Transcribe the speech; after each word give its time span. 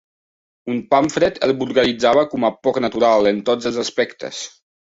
Un 0.75 0.79
pamflet 0.93 1.37
el 1.49 1.53
vulgaritzava 1.59 2.25
com 2.33 2.49
a 2.49 2.53
"poc 2.69 2.83
natural" 2.87 3.33
en 3.33 3.47
tots 3.51 3.73
els 3.73 3.81
aspectes. 3.85 4.43